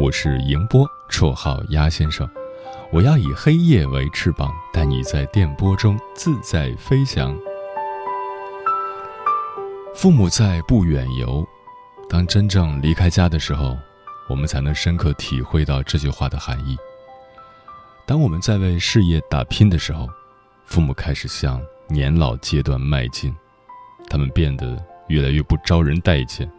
[0.00, 2.26] 我是迎波，绰号鸭先生。
[2.90, 7.38] 我要以黑夜为翅膀，带你在电波中自在飞翔。
[9.94, 11.46] 父母在，不远游。
[12.08, 13.76] 当真正离开家的时候，
[14.26, 16.78] 我们才能深刻体会到这句话的含义。
[18.06, 20.08] 当我们在为事业打拼的时候，
[20.64, 23.36] 父母开始向年老阶段迈进，
[24.08, 26.50] 他们变得越来越不招人待见。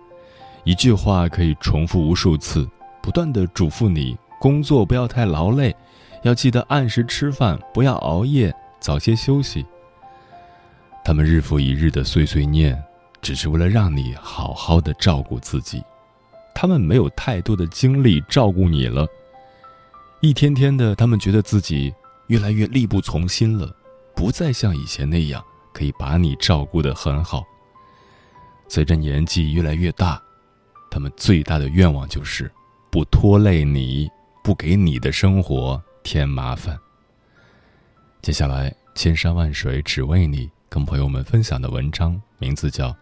[0.64, 2.70] 一句话可以重复无数次。
[3.02, 5.76] 不断的嘱咐你工作不要太劳累，
[6.24, 9.66] 要记得按时吃饭，不要熬夜，早些休息。
[11.04, 12.82] 他们日复一日的碎碎念，
[13.22, 15.84] 只是为了让你好好的照顾自己。
[16.54, 19.08] 他们没有太多的精力照顾你了。
[20.22, 21.92] 一天天的，他们觉得自己
[22.28, 23.76] 越来越力不从心了，
[24.16, 25.44] 不再像以前那样
[25.74, 27.44] 可以把你照顾得很好。
[28.68, 30.22] 随着年纪越来越大，
[30.92, 32.52] 他们最大的愿望就是。
[32.92, 34.12] 不拖累你，
[34.44, 36.78] 不给你的生活添麻烦。
[38.22, 42.90] 接下来，千山万水只为你，跟朋友们分享的文章名字叫《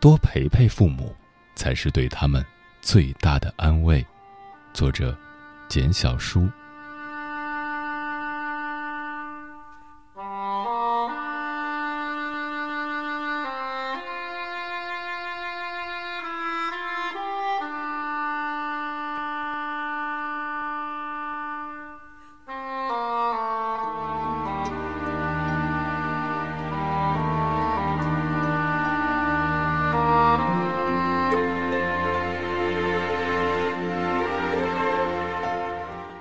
[0.00, 1.14] 多陪陪父母，
[1.54, 2.44] 才是对他们
[2.82, 4.02] 最大的安慰》，
[4.74, 5.16] 作者
[5.68, 6.50] 简小书。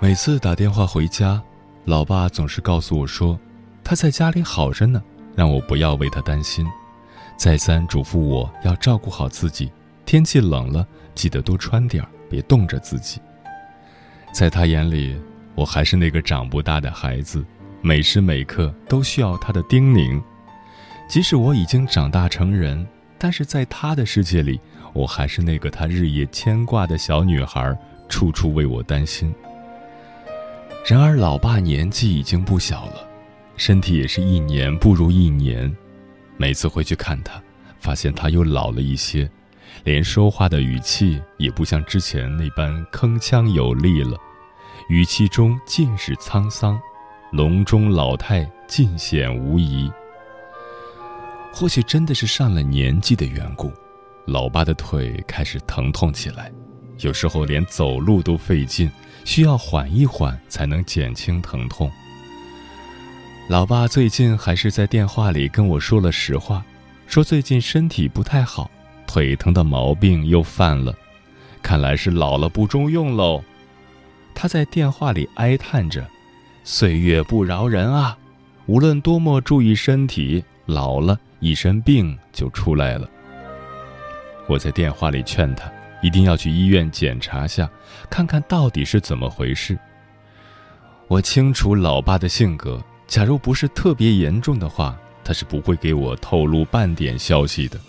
[0.05, 1.41] 每次打电话回家，
[1.83, 3.39] 老爸总是告诉我说，
[3.83, 5.01] 他在家里好着呢，
[5.35, 6.63] 让我不要为他担心，
[7.35, 9.71] 再三嘱咐我要照顾好自己，
[10.05, 13.19] 天气冷了记得多穿点别冻着自己。
[14.31, 15.19] 在他眼里，
[15.55, 17.43] 我还是那个长不大的孩子，
[17.81, 20.21] 每时每刻都需要他的叮咛。
[21.09, 22.85] 即使我已经长大成人，
[23.17, 24.59] 但是在他的世界里，
[24.93, 27.75] 我还是那个他日夜牵挂的小女孩，
[28.07, 29.33] 处处为我担心。
[30.87, 33.09] 然而，老爸年纪已经不小了，
[33.57, 35.75] 身体也是一年不如一年。
[36.37, 37.41] 每次回去看他，
[37.79, 39.27] 发现他又老了一些，
[39.83, 44.15] 连说话的语气也不像之前那般铿锵有力了，
[44.87, 46.79] 语气中尽是沧桑，
[47.31, 49.91] 浓中老态尽显无疑。
[51.51, 53.73] 或许真的是上了年纪的缘故，
[54.27, 56.51] 老爸的腿开始疼痛起来，
[56.99, 58.87] 有时候连走路都费劲。
[59.25, 61.91] 需要缓一缓才能减轻疼痛。
[63.49, 66.63] 老爸最近还是在电话里跟我说了实话，
[67.07, 68.71] 说最近身体不太好，
[69.05, 70.95] 腿疼的毛病又犯了，
[71.61, 73.43] 看来是老了不中用喽。
[74.33, 76.07] 他在电话里哀叹着
[76.63, 78.17] ：“岁月不饶人啊，
[78.65, 83.09] 无论多么注意身体，老了一身病就出来了。”
[84.49, 85.71] 我在电话里劝他。
[86.05, 87.67] 一定要去医院检查下，
[88.11, 89.75] 看看到底是怎么回事。
[91.07, 97.79] 我清楚老爸的性格，假如不是特别严重的话，他是不会给我透露半点消息的。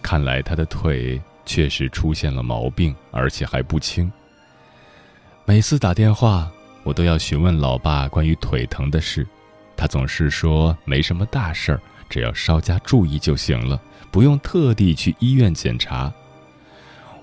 [0.00, 4.08] 看来他的腿确实出现了毛病，而且还不轻。
[5.44, 6.48] 每次打电话，
[6.84, 9.26] 我都要询问老爸关于腿疼的事，
[9.76, 13.82] 他总是说没什么大事儿，只要稍加注意就行了，
[14.12, 16.12] 不用特地去医院检查。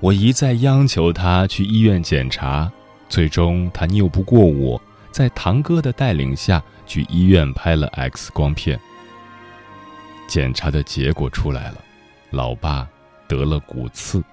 [0.06, 2.72] 我一再央求他去医院检查，
[3.10, 4.80] 最终他拗不过我，
[5.10, 8.80] 在堂哥的带领下去医院拍了 X 光片。
[10.28, 11.84] 检查的结果出来了，
[12.30, 12.88] 老爸
[13.28, 14.24] 得了骨刺。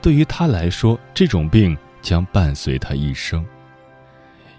[0.00, 3.44] 对于他来说，这种病将伴随他一生，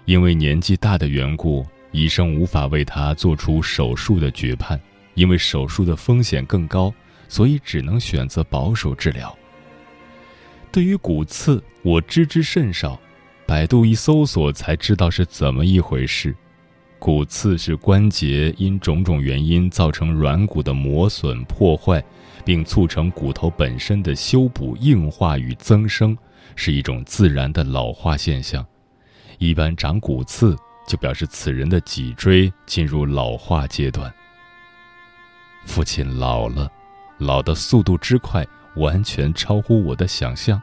[0.04, 4.78] 因为年纪大的缘故，医生无法为他做出手术的决判，
[5.14, 6.92] 因为手术的风险更高，
[7.26, 9.34] 所以只能选择保守治疗。
[10.72, 12.98] 对于骨刺，我知之甚少，
[13.44, 16.34] 百度一搜索才知道是怎么一回事。
[16.98, 22.02] 骨刺是关节因种种原因造成软骨的磨损破坏，
[22.44, 26.16] 并促成骨头本身的修补硬化与增生，
[26.54, 28.64] 是一种自然的老化现象。
[29.38, 30.54] 一般长骨刺
[30.86, 34.12] 就表示此人的脊椎进入老化阶段。
[35.64, 36.70] 父亲老了，
[37.18, 38.46] 老的速度之快。
[38.76, 40.60] 完全超乎我的想象，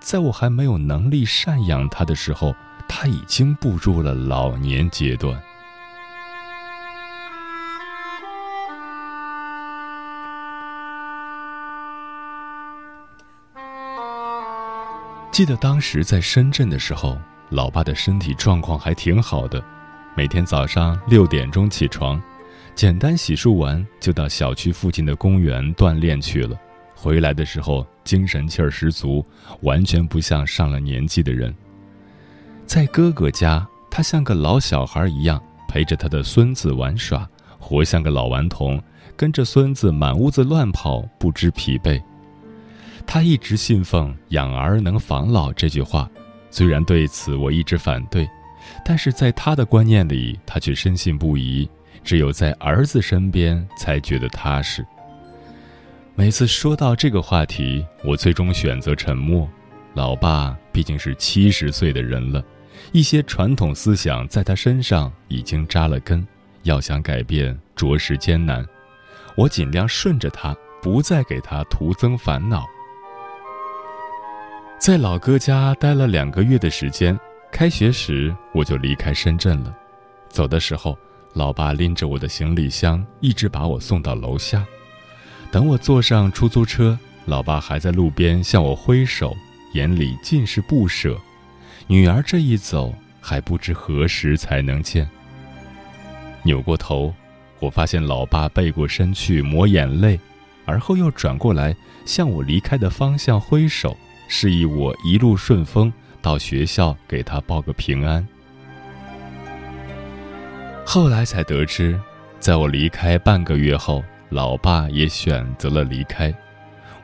[0.00, 2.54] 在我还没有能力赡养他的时候，
[2.88, 5.40] 他已经步入了老年阶段。
[15.30, 19.64] 记得当时在深圳的时候，老爸的身体状况还挺好的，
[20.14, 22.22] 每天早上六点钟起床，
[22.74, 26.54] 简单洗漱完就到小区附近的公园锻炼去了。
[27.02, 29.26] 回来的时候精神气儿十足，
[29.62, 31.52] 完全不像上了年纪的人。
[32.64, 37.28] 在哥哥家，他像个老小孩一样陪着他的孙子玩耍，
[37.58, 38.80] 活像个老顽童，
[39.16, 42.00] 跟着孙子满屋子乱跑，不知疲惫。
[43.04, 46.08] 他一直信奉“养儿能防老”这句话，
[46.52, 48.28] 虽然对此我一直反对，
[48.84, 51.68] 但是在他的观念里，他却深信不疑。
[52.04, 54.86] 只有在儿子身边，才觉得踏实。
[56.14, 59.48] 每次说到这个话题，我最终选择沉默。
[59.94, 62.44] 老爸毕竟是七十岁的人了，
[62.92, 66.26] 一些传统思想在他身上已经扎了根，
[66.64, 68.64] 要想改变着实艰难。
[69.36, 72.66] 我尽量顺着他，不再给他徒增烦恼。
[74.78, 77.18] 在老哥家待了两个月的时间，
[77.50, 79.74] 开学时我就离开深圳了。
[80.28, 80.96] 走的时候，
[81.32, 84.62] 老爸拎着我的行李箱，一直把我送到楼下。
[85.52, 89.36] 等我坐上出租车，老爸还在路边向我挥手，
[89.74, 91.14] 眼里尽是不舍。
[91.86, 95.06] 女儿这一走，还不知何时才能见。
[96.42, 97.12] 扭过头，
[97.58, 100.18] 我发现老爸背过身去抹眼泪，
[100.64, 101.76] 而后又转过来
[102.06, 103.94] 向我离开的方向挥手，
[104.28, 108.26] 示意我一路顺风，到学校给他报个平安。
[110.86, 112.00] 后来才得知，
[112.40, 114.02] 在我离开半个月后。
[114.32, 116.34] 老爸也选择了离开，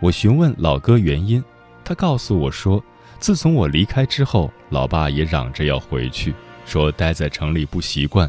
[0.01, 1.45] 我询问老哥原因，
[1.85, 2.83] 他告诉我说，
[3.19, 6.35] 自从我离开之后，老爸也嚷着要回去，
[6.65, 8.29] 说待在城里不习惯，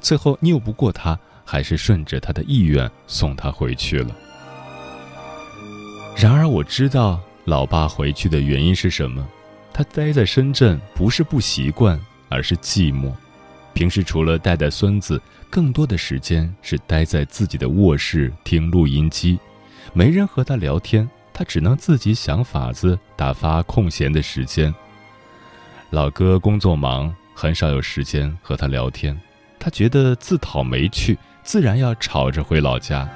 [0.00, 4.16] 最后拗不过他，还是顺着他的意愿送他回去了。
[6.16, 9.28] 然而我知道老爸回去的原因是什么，
[9.74, 13.12] 他待在深圳不是不习惯，而是寂寞。
[13.78, 19.38] 平时除了带带孙子，更多的时间是待在自己的卧室听录音机，
[19.92, 24.74] 没人和他聊天，他只能自己想法子打发空闲的时间。
[25.90, 29.16] 老哥工作忙，很少有时间和他聊天，
[29.60, 33.08] 他觉得自讨没趣，自然要吵着回老家。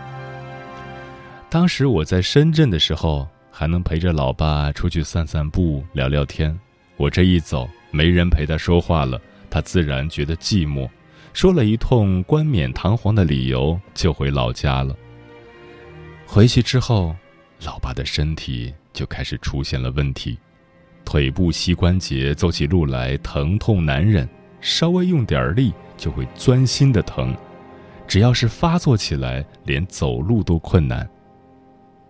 [1.51, 6.57] 当时我在深圳的时候，还能陪着老爸出去散散步、聊聊天，
[6.97, 9.21] 我这一走，没人陪他说话了。
[9.53, 10.89] 他自然觉得寂寞，
[11.35, 14.97] 说了一通冠冕堂皇的理由，就回老家了。
[16.27, 17.15] 回去之后，
[17.67, 20.39] 老爸的身体就开始出现了问题，
[21.05, 24.27] 腿部膝关节走起路来疼痛难忍，
[24.63, 27.37] 稍微用点力就会钻心的疼，
[28.09, 31.07] 只要是发作起来，连走路都困难。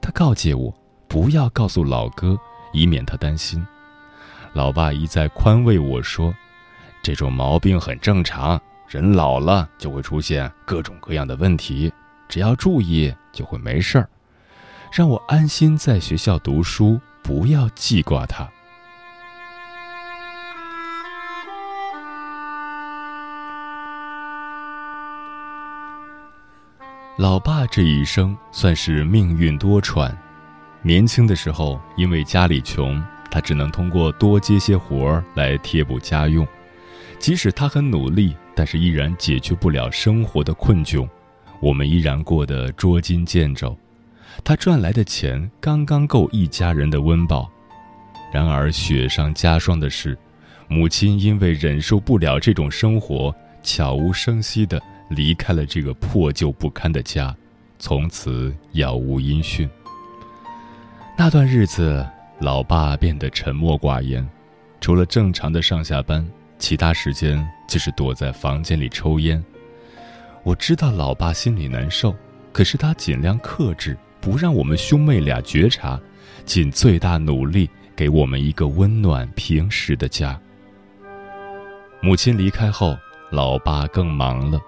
[0.00, 0.72] 他告诫我
[1.08, 2.38] 不要告诉老哥，
[2.72, 3.66] 以免他担心。
[4.52, 6.32] 老爸一再宽慰我说。
[7.02, 11.92] 这种毛病很正常，人老了就会出现各种各样的问题，
[12.28, 14.08] 只要注意就会没事儿。
[14.92, 18.48] 让我安心在学校读书，不要记挂他。
[27.18, 30.14] 老爸这一生算是命运多舛，
[30.82, 36.46] 年轻的时候因为家里穷，他只能通过多接些活儿来贴补家用。
[37.22, 41.08] 即使他很努力，但是依然解决不了生活的困窘，
[41.60, 43.78] 我们依然过得捉襟见肘。
[44.42, 47.48] 他赚来的钱刚刚够一家人的温饱，
[48.32, 50.18] 然而雪上加霜的是，
[50.66, 57.32] 母亲因为忍受不了这种生活，悄无声息地离开了这个破旧不堪的家，
[57.78, 59.70] 从此杳无音讯。
[61.16, 62.04] 那段日子，
[62.40, 64.28] 老爸变得沉默寡言，
[64.80, 66.28] 除了正常的上下班。
[66.62, 69.44] 其他时间就是躲在房间里抽烟。
[70.44, 72.14] 我知道老爸心里难受，
[72.52, 76.00] 可是他尽量克制，不让我们兄妹俩觉察，
[76.44, 80.40] 尽最大努力给我们一个温暖平实的家。
[82.00, 82.96] 母亲离开后，
[83.32, 84.60] 老爸更忙了，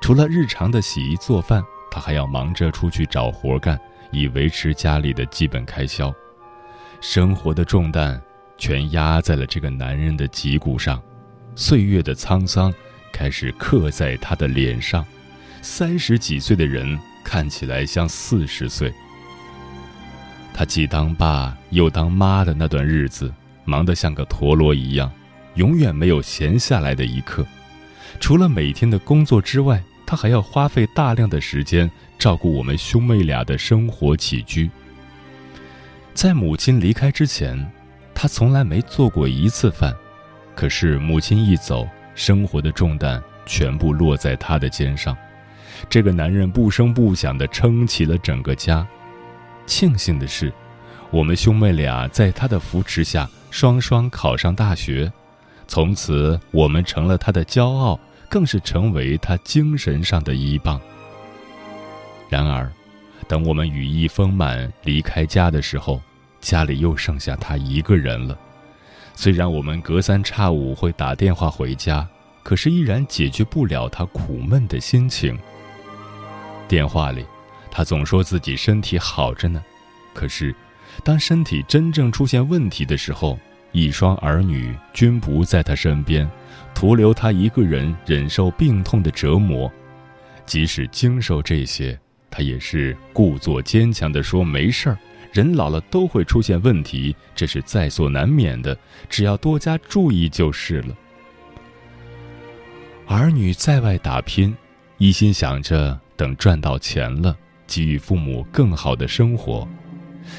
[0.00, 3.76] 除了日常的洗衣做饭，他还要忙着出去找活干，
[4.12, 6.14] 以维持家里的基本开销。
[7.00, 8.22] 生活的重担
[8.56, 11.02] 全压在了这个男人的脊骨上。
[11.54, 12.72] 岁月的沧桑
[13.12, 15.04] 开始刻在他的脸上，
[15.60, 18.92] 三十几岁的人看起来像四十岁。
[20.54, 23.32] 他既当爸又当妈的那段日子，
[23.64, 25.10] 忙得像个陀螺一样，
[25.54, 27.46] 永远没有闲下来的一刻。
[28.18, 34.70] 除了每天的工作之外，他还要花费大量的时间照顾我们兄妹俩的生活起居。
[36.14, 37.70] 在母亲离开之前，
[38.14, 39.94] 他从来没做过一次饭。
[40.60, 45.16] 可是母亲一走，生活的重担全部落在他的肩上。
[45.88, 48.86] 这个男人不声不响地撑起了整个家。
[49.64, 50.52] 庆幸的是，
[51.10, 55.10] 我们兄妹俩在他的扶持下双双考上大学，
[55.66, 57.98] 从此我们成了他的骄傲，
[58.28, 60.78] 更是成为他精神上的依傍。
[62.28, 62.70] 然而，
[63.26, 66.02] 等我们羽翼丰满离开家的时候，
[66.38, 68.38] 家里又剩下他一个人了。
[69.14, 72.06] 虽然我们隔三差五会打电话回家，
[72.42, 75.38] 可是依然解决不了他苦闷的心情。
[76.66, 77.24] 电话里，
[77.70, 79.62] 他总说自己身体好着呢，
[80.14, 80.54] 可是，
[81.04, 83.38] 当身体真正出现问题的时候，
[83.72, 86.28] 一双儿女均不在他身边，
[86.74, 89.70] 徒留他一个人忍受病痛的折磨。
[90.46, 91.98] 即使经受这些，
[92.30, 94.98] 他也是故作坚强地说没事儿。
[95.32, 98.76] 人老了都会出现问题，这是在所难免的，
[99.08, 100.94] 只要多加注意就是了。
[103.06, 104.56] 儿女在外打拼，
[104.98, 109.66] 一心想着等赚到钱了，给予父母更好的生活。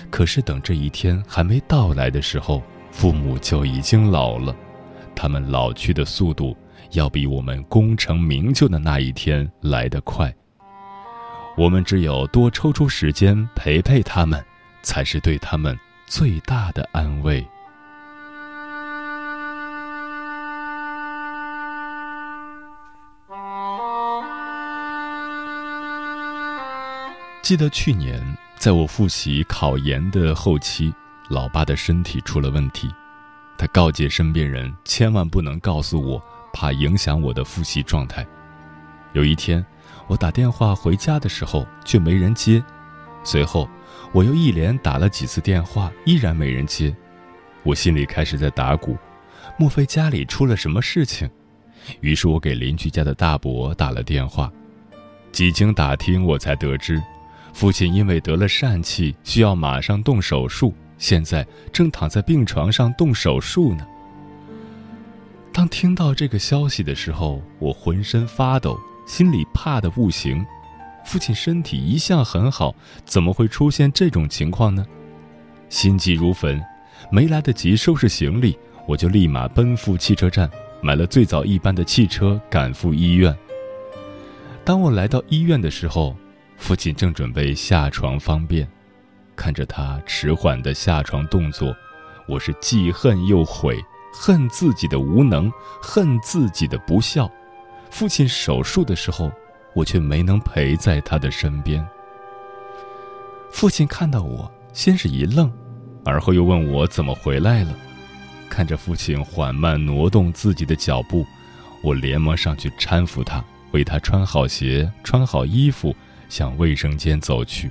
[0.10, 4.56] 可是等这一天还没到来的时候，父母就已经老了，
[5.16, 6.56] 他们老去的速度
[6.92, 10.34] 要比我们功成名就的那一天来得快。
[11.58, 14.42] 我们只有多抽出时间陪陪他们。
[14.82, 17.46] 才是对他们最大的安慰。
[27.42, 28.22] 记得去年，
[28.58, 30.94] 在我复习考研的后期，
[31.28, 32.90] 老爸的身体出了问题，
[33.58, 36.24] 他告诫身边人千万不能告诉我，
[36.54, 38.26] 怕影响我的复习状态。
[39.14, 39.66] 有一天，
[40.08, 42.64] 我打电话回家的时候，却没人接，
[43.24, 43.68] 随后。
[44.14, 46.94] 我又一连打了几次电话，依然没人接，
[47.64, 48.98] 我心里开始在打鼓，
[49.58, 51.30] 莫非家里出了什么事情？
[52.02, 54.52] 于是我给邻居家的大伯打了电话，
[55.32, 57.02] 几经打听，我才得知，
[57.54, 63.88] 父亲因为得了疝气，需要马上动手术，现在正躺在病床上动手术呢。
[65.54, 68.78] 当听到这个消息的时候，我浑身发抖，
[69.08, 70.46] 心里怕的不行。
[71.04, 72.74] 父亲身体一向很好，
[73.06, 74.86] 怎么会出现这种情况呢？
[75.68, 76.62] 心急如焚，
[77.12, 80.50] 没来得及收拾行李，我就立马奔赴汽车站，
[80.82, 83.36] 买了最早一班的汽车，赶赴医院。
[84.64, 86.16] 当我来到医院的时候，
[86.58, 88.68] 父亲正准备下床方便，
[89.36, 91.76] 看着他迟缓的下床动作，
[92.28, 93.78] 我是既恨又悔，
[94.14, 97.30] 恨自己的无能，恨自己的不孝。
[97.90, 99.32] 父亲手术的时候。
[99.74, 101.86] 我却没能陪在他的身边。
[103.52, 105.52] 父亲看到我，先是一愣，
[106.06, 107.74] 而后又问我怎么回来了。
[108.50, 111.26] 看着父亲缓慢挪动自己的脚步，
[111.82, 115.96] 我连忙上去搀扶他，为他穿好鞋、穿好衣服，
[116.28, 117.70] 向卫生间走去。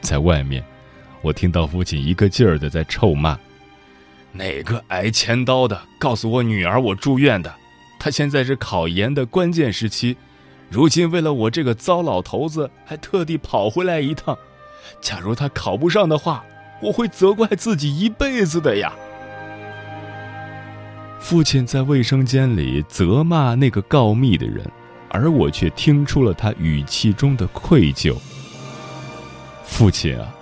[0.00, 0.64] 在外面，
[1.20, 3.38] 我听到父亲一个劲儿的在臭骂
[4.32, 7.54] ：“哪个挨千刀的，告诉我女儿我住院的？
[7.98, 10.16] 她现在是考研的关键时期。”
[10.68, 14.36] 如今为了我这个糟老头子，还特地跑回来一趟。
[15.00, 16.44] 假如他考不上的话，
[16.82, 18.92] 我会责怪自己一辈子的呀。
[21.18, 24.64] 父亲在卫生间里责骂那个告密的人，
[25.08, 28.14] 而我却听出了他语气中的愧疚。
[29.64, 30.32] 父亲啊，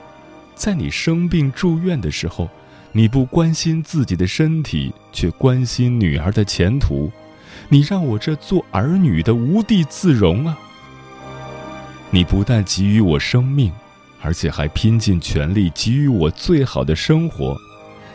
[0.54, 2.48] 在你生病住院的时候，
[2.92, 7.10] 你不关心自己的身体，却关心女儿的前途。
[7.74, 10.56] 你让我这做儿女的无地自容啊！
[12.08, 13.72] 你不但给予我生命，
[14.20, 17.56] 而且还拼尽全力给予我最好的生活。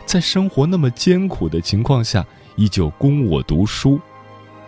[0.06, 2.24] 在生活那么艰苦的情况下，
[2.56, 4.00] 依旧供我读书，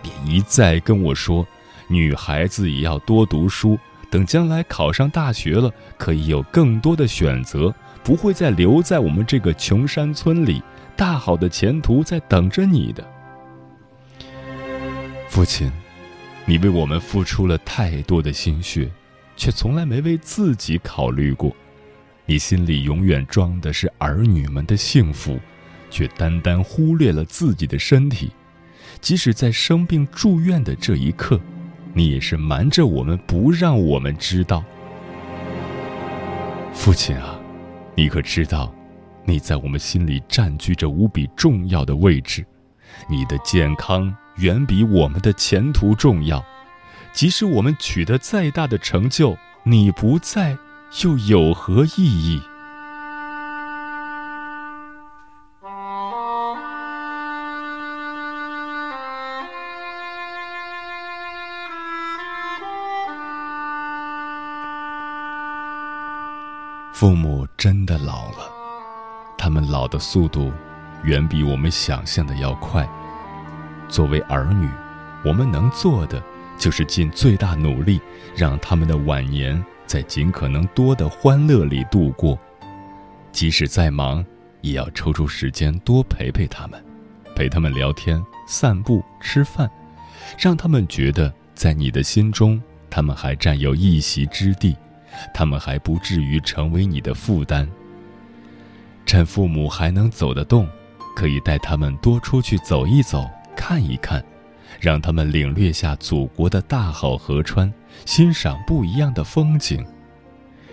[0.02, 1.46] 也一再跟我说，
[1.88, 3.78] 女孩子也要多读书，
[4.11, 10.62] 等将来考上大学了，可以有更多的选择，不会再留在我们这个穷山村里，
[10.94, 13.02] 大好的前途在等着你的。
[15.32, 15.72] 父亲，
[16.44, 18.90] 你为我们付出了太多的心血，
[19.34, 21.56] 却从来没为自己考虑过。
[22.26, 25.40] 你心里永远装的是儿女们的幸福，
[25.90, 28.30] 却单单忽略了自己的身体。
[29.00, 31.40] 即使在生病住院的这一刻，
[31.94, 34.62] 你也是瞒着我们，不让我们知道。
[36.74, 37.40] 父亲啊，
[37.94, 38.70] 你可知道，
[39.24, 42.44] 你在我们心里占据着无比重要的位置。
[43.08, 46.44] 你的健康远比我们的前途重要。
[47.12, 50.56] 即使我们取得再大的成就，你不在。
[51.02, 52.42] 又有何意义？
[66.92, 68.52] 父母真的老了，
[69.38, 70.52] 他们老的速度
[71.04, 72.86] 远比我们想象的要快。
[73.92, 74.66] 作为儿女，
[75.22, 76.20] 我们能做的
[76.56, 78.00] 就是尽最大努力，
[78.34, 79.62] 让他们的晚年。
[79.84, 82.38] 在尽可能多的欢乐里度过，
[83.30, 84.25] 即使再忙，
[84.62, 86.82] 也要抽出时间多陪陪他们，
[87.37, 89.70] 陪他们聊天、散步、吃饭，
[90.38, 94.75] 让他们觉得在你的心中，他们还占有一席之地，
[95.34, 97.68] 他们还不至于成为你的负担。
[99.04, 100.66] 趁父母还能走得动，
[101.14, 103.28] 可以带他们多出去走一走、
[103.62, 104.25] 看一看。
[104.81, 107.73] 让他们领略下祖国的大好河川，
[108.04, 109.87] 欣赏不一样的风景。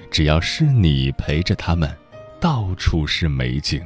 [0.10, 1.96] 只要是你陪着他们，
[2.40, 3.86] 到处是美景。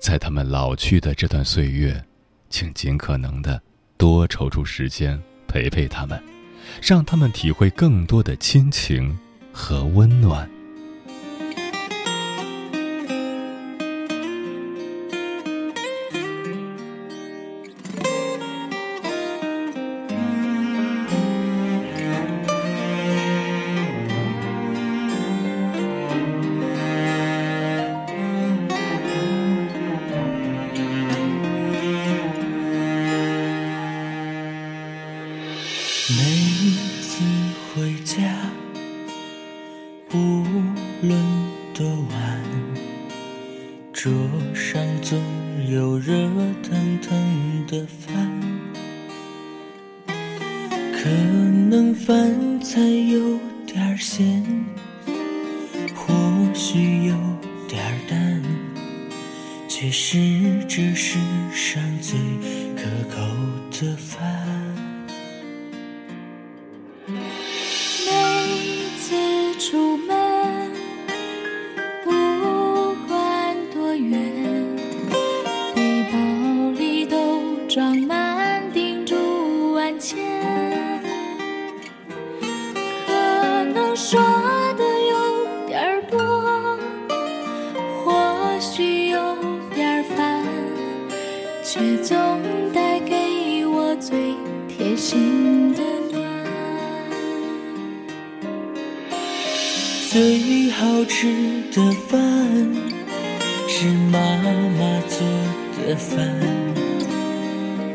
[0.00, 2.02] 在他们老去的这段岁月，
[2.50, 3.62] 请尽可能的
[3.96, 6.20] 多抽出时间陪陪他们，
[6.82, 9.16] 让他们体会更多的亲情
[9.52, 10.50] 和温暖。
[36.14, 37.24] 每一次
[37.74, 38.20] 回家，
[40.12, 40.44] 无
[41.00, 41.18] 论
[41.72, 42.42] 多晚，
[43.94, 44.12] 桌
[44.54, 45.18] 上总
[45.70, 46.28] 有热
[46.62, 48.21] 腾腾的饭。
[91.74, 92.38] 却总
[92.74, 94.34] 带给我最
[94.68, 95.80] 贴心的
[96.12, 96.22] 暖。
[100.10, 101.32] 最好吃
[101.72, 102.20] 的饭。
[103.66, 104.18] 是妈
[104.78, 105.26] 妈做
[105.78, 106.28] 的饭，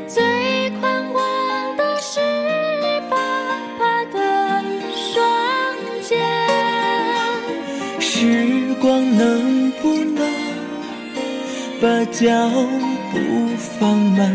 [0.08, 0.24] 最
[0.82, 2.20] 宽广的是
[3.12, 3.16] 爸
[3.78, 5.14] 爸的双
[6.02, 6.18] 肩。
[8.00, 10.26] 时光能不能
[11.80, 12.26] 把脚
[13.80, 14.32] 放慢？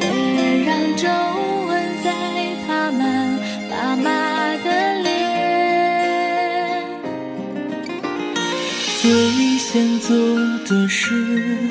[0.00, 0.08] 别
[0.64, 1.06] 让皱
[1.66, 1.70] 纹
[2.02, 2.10] 再
[2.66, 3.38] 爬满
[3.70, 4.06] 爸妈
[4.64, 5.04] 的脸。
[9.02, 9.04] 最
[9.58, 10.16] 想做
[10.66, 11.70] 的事，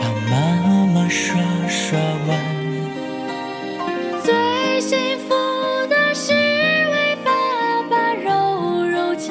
[0.00, 1.98] 帮妈妈刷刷
[2.28, 2.30] 碗。
[4.24, 5.34] 最幸福
[5.88, 7.30] 的是为爸
[7.90, 9.28] 爸揉揉肩。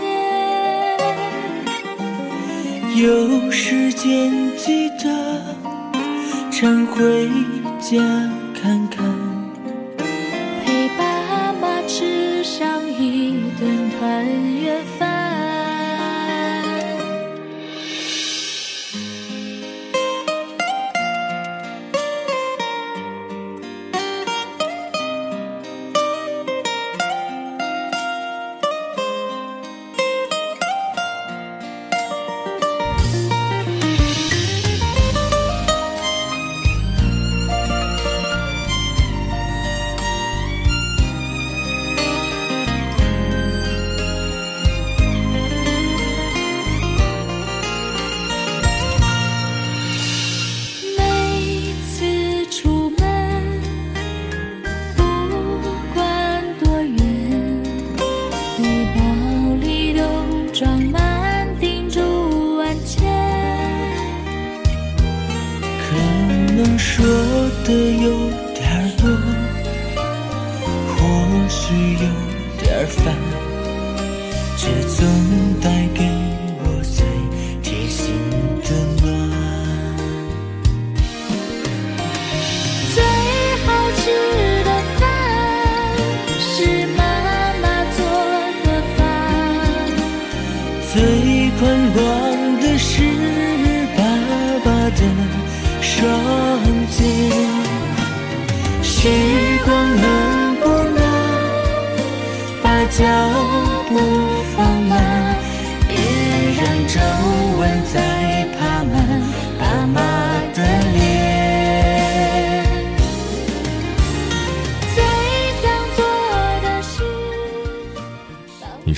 [2.97, 5.28] 有时间记得
[6.59, 7.29] 常回
[7.79, 7.97] 家
[8.53, 9.28] 看看，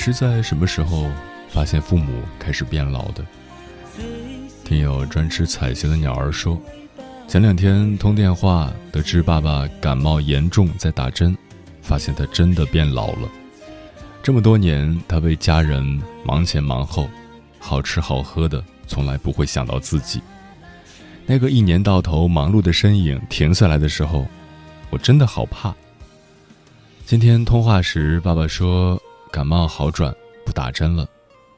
[0.04, 1.12] 是在什么时候
[1.48, 3.24] 发现父母开始变老的？
[4.64, 6.60] 听友专吃彩霞的鸟儿说，
[7.28, 11.38] 前两天通电话得知爸爸感冒严重，在打针，
[11.84, 13.30] 发现他真的变老了。
[14.24, 17.08] 这么多年，他为家人忙前忙后，
[17.60, 20.20] 好吃好喝的，从来不会想到自己。
[21.28, 24.26] 那个一年到头忙碌的身影停下来的时候，
[24.90, 25.72] 我真的好怕。
[27.06, 29.00] 今天通话时，爸爸说
[29.32, 30.14] 感冒好转，
[30.46, 31.08] 不打针了。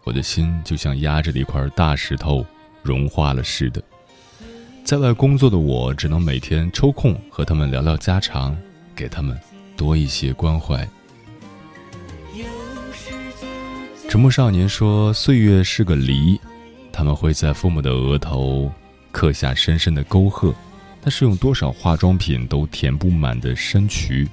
[0.04, 2.46] 我的心就像压着的一块大石头
[2.84, 3.82] 融化了似的。
[4.84, 8.56] 在外工作的我，只能每天抽空和他们聊聊家常，
[8.96, 9.36] 给他们
[9.76, 10.88] 多一些关怀。
[14.08, 16.40] 沉默少年说：“岁月是个梨，
[16.92, 18.72] 他们会在父母的额头
[19.12, 20.54] 刻下深深的沟壑，
[21.02, 24.30] 那是用多少化妆品都填不满的深渠。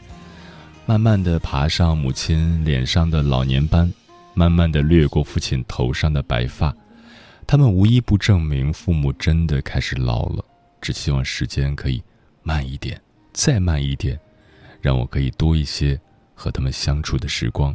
[0.91, 3.89] 慢慢的爬上母亲脸上的老年斑，
[4.35, 6.75] 慢慢的掠过父亲头上的白发。
[7.47, 10.45] 他们无一不证明父母真的开始老了，
[10.81, 12.03] 只希望时间可以
[12.43, 13.01] 慢一点，
[13.33, 14.19] 再慢一点，
[14.81, 15.97] 让我可以多一些
[16.35, 17.73] 和他们相处的时光。”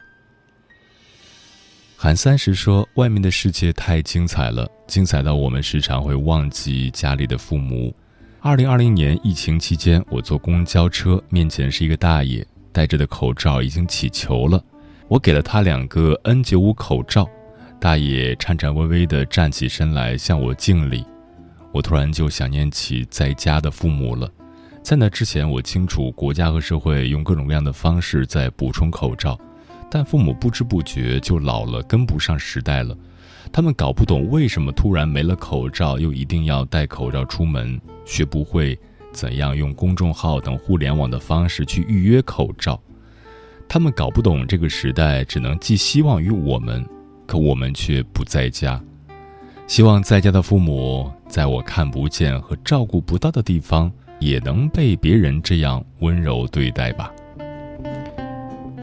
[1.96, 7.96] 韩三十说：“外面的世界太精彩了，精彩到我们时常会忘记家里的父母。”
[8.44, 14.62] 二零二零年疫情期间，我坐公交车，面前是一个大爷，戴着的口罩已经起球了。
[15.08, 17.26] 我给了他两个 N 九五口罩，
[17.80, 21.06] 大爷颤颤巍巍地站起身来向我敬礼。
[21.72, 24.30] 我突然就想念起在家的父母了。
[24.84, 29.40] 在那之前，我清楚国家和社会用各种各样的方式在补充口罩。
[29.90, 32.94] 但父母不知不觉就老了，跟不上时代了。
[33.54, 38.78] 他们搞不懂为什么突然没了口罩，又一定要戴口罩出门，学不会
[39.16, 42.80] 怎样用公众号等互联网的方式去预约口罩。
[43.68, 46.86] 他们搞不懂这个时代只能寄希望于我们，
[47.26, 48.80] 可我们却不在家。
[49.66, 57.12] 希望在家的父母，在我看不见和照顾不到的地方，也能被别人这样温柔对待吧。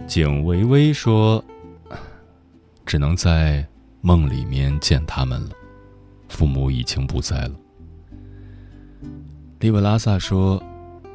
[0.09, 1.43] 景薇薇说
[2.85, 3.65] ：“只能在
[4.01, 5.51] 梦里面见他们了，
[6.29, 7.53] 父母已经不在了。”
[9.63, 10.61] 利维拉萨说：“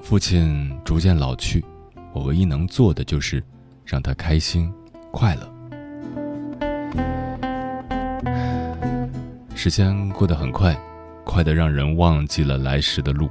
[0.02, 1.62] 父亲逐渐老去，
[2.14, 3.44] 我唯一能做的就是
[3.84, 4.72] 让他开心、
[5.12, 5.54] 快乐。”
[9.54, 10.80] 时间过得很快，
[11.26, 13.30] 快得让人忘记了来时的路，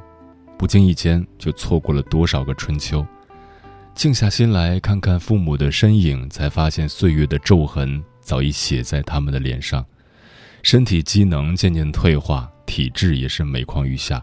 [0.58, 3.02] 不经意间就错过了多少个春秋。
[3.94, 9.82] 静下心来看看父母的身影，才发现岁月的皱痕早已写在他们的脸上，
[10.62, 14.22] 身体机能渐渐退化，体质也是每况愈下，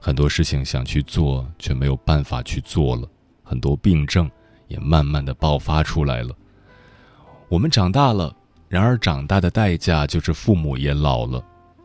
[0.00, 3.08] 很多事情想去做却没有办法去做了，
[3.42, 4.30] 很多病症
[4.66, 6.34] 也慢慢的爆发出来了。
[7.48, 8.34] 我们长大了，
[8.68, 11.42] 然而长大的代价就是父母也老了。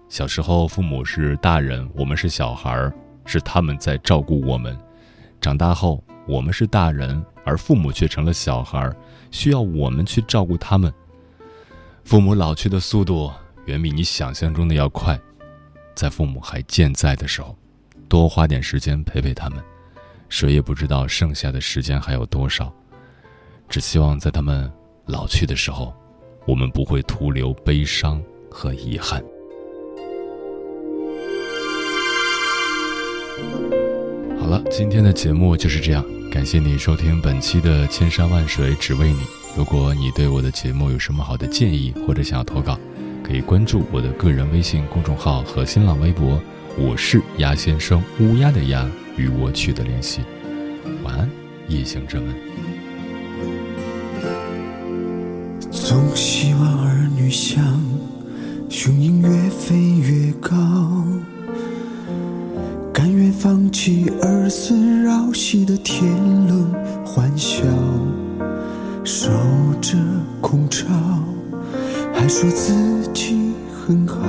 [0.10, 2.94] 小时候父母是大人，我们是小孩儿，
[3.26, 4.76] 是他们在照顾我们；
[5.42, 6.04] 长大后。
[6.26, 8.96] 我们是大人，而父母却成了小孩儿，
[9.30, 10.90] 需要我们去照顾他们。
[12.06, 13.30] 父母老去的速度
[13.66, 15.20] 远比你想象中的要快，
[15.94, 17.58] 在父母还健在的时候，
[18.08, 19.64] 多花点时间陪陪他们。
[20.30, 22.74] 谁也不知道剩下的时间还有多少，
[23.70, 24.72] 只希望在他们
[25.06, 25.94] 老去的时候，
[26.48, 29.24] 我们不会徒留悲伤和遗憾。
[34.40, 36.04] 好了，今天的节目就是这样。
[36.32, 39.20] 感谢你收听本期的《千山万水只为你》。
[39.56, 42.80] 如果你对我的节目有什么好的建议，或者想要投稿，
[43.24, 46.42] 可以关注我的个人微信公众号和新浪微博。
[46.76, 50.22] 我是鸭先生，乌鸦的鸭，与我取得联系。
[51.04, 51.30] 晚安，
[51.68, 52.34] 夜行者们。
[55.70, 57.64] 总希望儿女像
[58.70, 60.58] 雄鹰越飞越高，
[62.92, 63.32] 甘愿。
[63.32, 66.10] 放弃儿孙绕膝的天
[66.48, 66.74] 伦
[67.06, 67.66] 欢笑，
[69.04, 69.30] 守
[69.82, 69.98] 着
[70.40, 70.88] 空巢，
[72.14, 74.23] 还说自己很好。